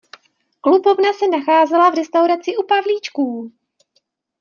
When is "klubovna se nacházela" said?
0.61-1.89